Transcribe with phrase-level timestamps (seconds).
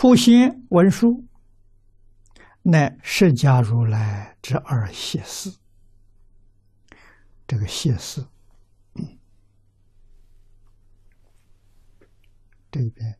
[0.00, 1.26] 普贤文殊，
[2.62, 5.54] 乃释迦如来之二谢师。
[7.46, 8.26] 这个谢师，
[12.70, 13.18] 这边，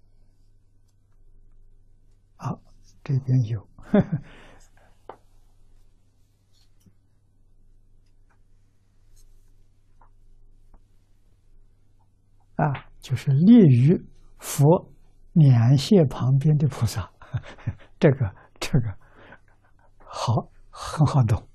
[2.36, 2.58] 好，
[3.04, 3.68] 这边有，
[12.56, 12.72] 啊，
[13.02, 14.02] 就是列于
[14.38, 14.90] 佛。
[15.40, 17.10] 两谢旁边的菩萨，
[17.98, 18.94] 这个这个
[19.98, 21.48] 好很好懂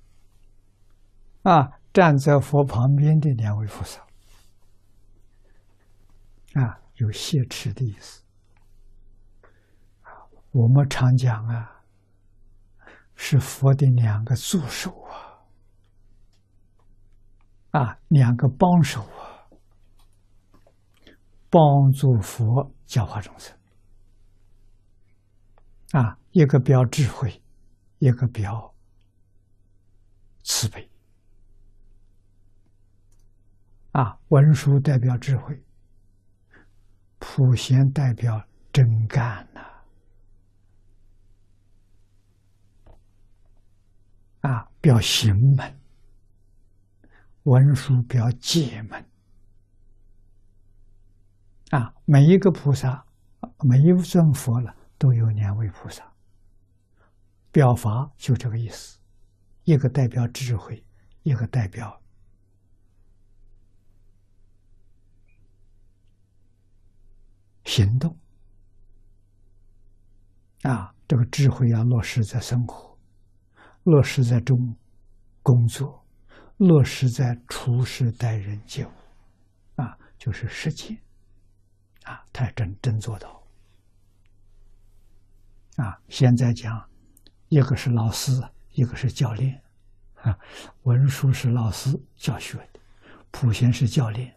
[1.42, 1.78] 啊！
[1.92, 4.02] 站在佛旁边的两位菩萨
[6.60, 8.22] 啊，有谢持的意思。
[10.50, 11.82] 我们常讲啊，
[13.14, 14.90] 是佛的两个助手
[17.70, 19.48] 啊，啊，两个帮手啊，
[21.48, 23.55] 帮助佛教化众生。
[25.92, 27.42] 啊，一个表智慧，
[27.98, 28.74] 一个表
[30.42, 30.90] 慈悲。
[33.92, 35.62] 啊，文殊代表智慧，
[37.18, 39.60] 普贤代表真干呐。
[44.40, 45.80] 啊，表行门，
[47.44, 49.04] 文殊表解门。
[51.70, 53.04] 啊，每一个菩萨，
[53.60, 54.74] 每一尊佛了。
[54.98, 56.12] 都有两位菩萨，
[57.52, 58.98] 表法就这个意思，
[59.64, 60.84] 一个代表智慧，
[61.22, 62.02] 一个代表
[67.64, 68.16] 行动。
[70.62, 72.98] 啊，这个智慧要落实在生活，
[73.84, 74.76] 落实在中
[75.42, 76.04] 工作，
[76.56, 78.90] 落实在处事待人接物，
[79.76, 80.98] 啊，就是实践，
[82.02, 83.35] 啊，他真真做到。
[85.76, 86.88] 啊，现在讲，
[87.48, 89.62] 一个是老师，一个是教练，
[90.14, 90.38] 啊，
[90.84, 92.80] 文殊是老师教学的，
[93.30, 94.34] 普贤是教练，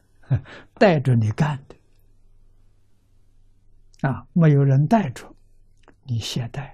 [0.74, 5.34] 带着你干的，啊，没有人带着，
[6.04, 6.74] 你懈怠，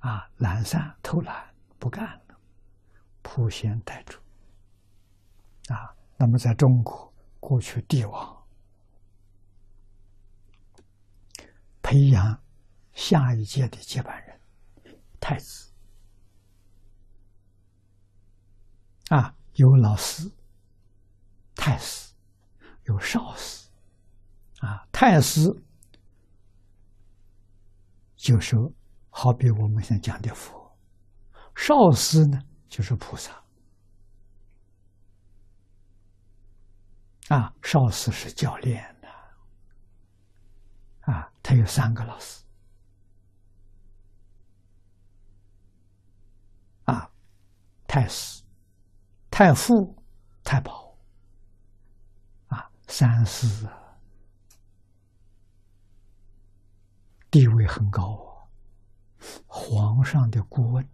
[0.00, 1.48] 啊，懒散偷懒
[1.78, 2.36] 不干了，
[3.22, 4.18] 普贤带着，
[5.72, 8.44] 啊，那么在中国过去帝王
[11.80, 12.41] 培养。
[12.92, 14.40] 下一届的接班人，
[15.20, 15.70] 太子。
[19.08, 20.30] 啊，有老师，
[21.54, 22.14] 太师，
[22.84, 23.68] 有少师，
[24.60, 25.42] 啊，太师
[28.16, 28.56] 就是
[29.10, 30.74] 好比我们现在讲的佛，
[31.54, 33.32] 少师呢就是菩萨，
[37.28, 39.08] 啊，少师是教练的，
[41.12, 42.42] 啊，他有三个老师。
[47.92, 48.42] 太师、
[49.30, 50.02] 太傅、
[50.42, 50.96] 太保，
[52.46, 53.98] 啊，三师啊，
[57.30, 58.48] 地位很高啊，
[59.46, 60.88] 皇上的顾问，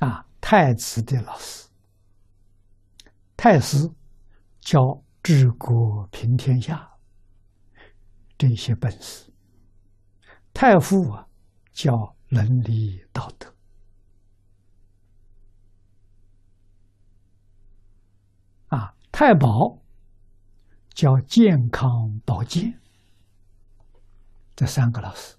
[0.00, 1.66] 啊，太子的老师，
[3.38, 3.90] 太师
[4.60, 6.92] 教治国平天下
[8.36, 9.32] 这些本事，
[10.52, 11.26] 太傅啊
[11.72, 13.53] 教伦理道德。
[19.16, 19.78] 太保
[20.92, 21.88] 教健康
[22.26, 22.80] 保健，
[24.56, 25.36] 这三个老师。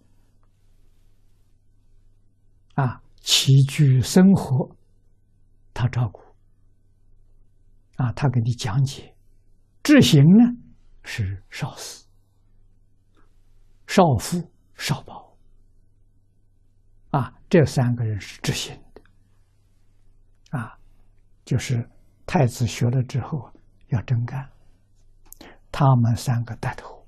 [2.75, 4.73] 啊，起居生活
[5.73, 6.21] 他照顾。
[7.97, 9.13] 啊，他给你讲解。
[9.83, 10.45] 智行呢
[11.03, 12.07] 是少司、
[13.87, 15.37] 少妇、少保。
[17.09, 19.01] 啊，这三个人是执行的。
[20.57, 20.79] 啊，
[21.43, 21.89] 就是
[22.25, 23.51] 太子学了之后。
[23.95, 24.51] 要真干，
[25.71, 27.07] 他们三个带头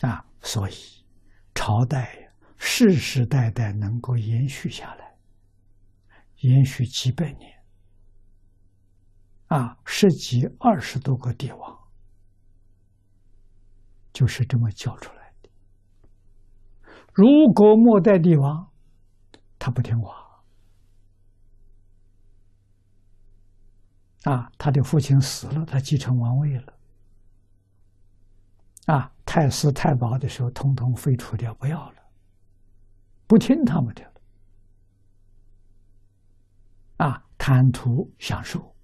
[0.00, 0.74] 啊，所以
[1.54, 5.14] 朝代世世代代能够延续下来，
[6.38, 7.62] 延续几百年
[9.46, 11.78] 啊，十几二十多个帝王，
[14.12, 15.48] 就是这么教出来的。
[17.12, 17.24] 如
[17.54, 18.68] 果末代帝王
[19.60, 20.23] 他不听话。
[24.24, 26.74] 啊，他的父亲死了，他继承王位了。
[28.86, 31.96] 啊，太师太保的时候，通通废除掉，不要了，
[33.26, 34.12] 不听他们的了。
[37.06, 38.74] 啊，贪图享受。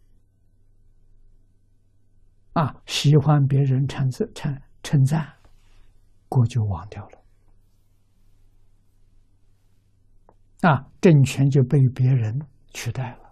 [2.52, 5.32] 啊，喜欢别人称赞称称赞，
[6.28, 7.18] 国就亡掉了。
[10.68, 12.38] 啊，政权就被别人
[12.74, 13.30] 取代了。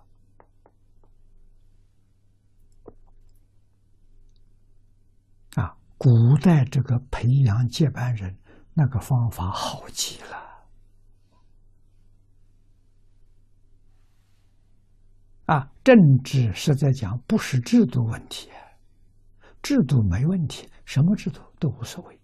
[5.63, 8.39] 啊，古代这个培养接班人
[8.73, 10.39] 那个方法好极了。
[15.47, 18.49] 啊，政治是在讲不是制度问题，
[19.61, 22.21] 制度没问题，什么制度都无所谓，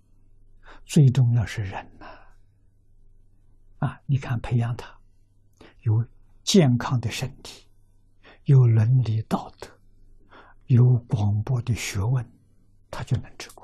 [0.86, 2.06] 最重要是人呐。
[3.78, 4.96] 啊，你看培养他，
[5.80, 6.06] 有
[6.44, 7.66] 健康的身体，
[8.44, 9.68] 有伦理道德，
[10.66, 12.24] 有广博的学问，
[12.90, 13.63] 他就能治国。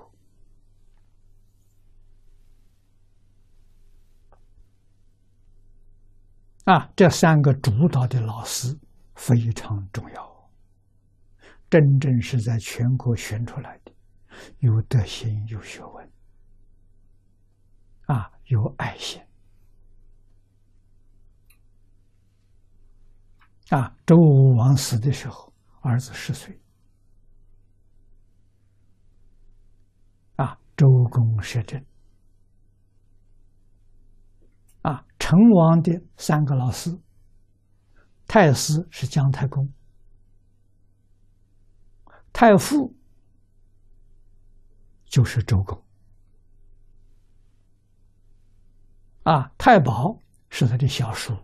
[6.73, 8.79] 啊，这三个主导的老师。
[9.17, 10.51] 非常重要，
[11.69, 13.93] 真正是在全国选出来的，
[14.61, 16.11] 有德行、有学问，
[18.07, 19.21] 啊，有爱心。
[23.69, 25.53] 啊，周武王死的时候，
[25.83, 26.59] 儿子十岁，
[30.37, 31.85] 啊，周公摄政，
[34.81, 36.91] 啊，成王的三个老师。
[38.27, 39.73] 太师是姜太公，
[42.33, 42.93] 太傅
[45.05, 45.81] 就是周公，
[49.23, 50.19] 啊，太保
[50.49, 51.37] 是他的小叔，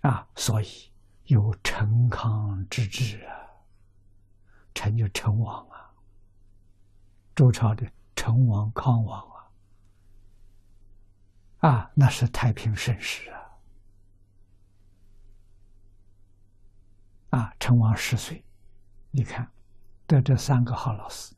[0.00, 0.90] 啊，所以
[1.26, 3.46] 有成康之治啊，
[4.74, 5.94] 成就成王啊，
[7.36, 7.88] 周朝的
[8.22, 9.20] 成王康王。
[11.58, 13.58] 啊，啊那是太平盛世啊！
[17.30, 18.44] 啊，成王十岁，
[19.10, 19.50] 你看，
[20.06, 21.34] 得这三个好老师，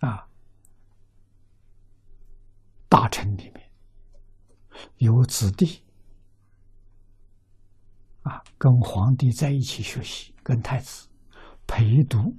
[0.00, 0.28] 啊，
[2.90, 3.70] 大臣里面
[4.98, 5.82] 有子弟，
[8.24, 11.08] 啊，跟皇帝在一起学习，跟太子
[11.72, 12.36] 陪读。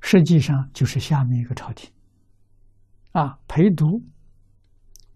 [0.00, 1.88] 实际上就是下面一个朝廷，
[3.12, 4.04] 啊，陪读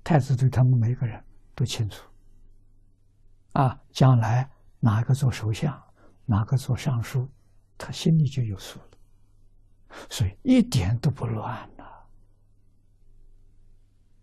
[0.05, 1.21] 太子对他们每个人
[1.57, 2.09] 都清楚，
[3.55, 4.49] 啊，将来
[4.79, 5.77] 哪个做首相，
[6.25, 7.29] 哪个做尚书，
[7.77, 8.91] 他心里就有数了，
[10.09, 12.07] 所以一点都不乱了，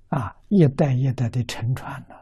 [0.07, 2.15] 啊，一代一代的承传呢，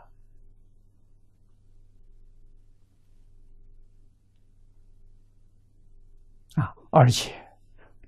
[6.57, 7.43] 啊，而且。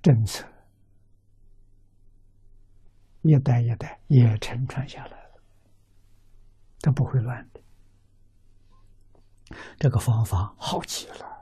[0.02, 0.46] 政策
[3.20, 5.42] 一代一代也承传下来了，
[6.80, 7.60] 它不会乱的。
[9.78, 11.39] 这个方法好极了。